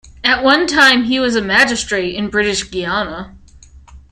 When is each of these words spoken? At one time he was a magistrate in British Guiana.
At 0.23 0.43
one 0.43 0.65
time 0.65 1.03
he 1.03 1.19
was 1.19 1.35
a 1.35 1.43
magistrate 1.43 2.15
in 2.15 2.29
British 2.31 2.71
Guiana. 2.71 3.37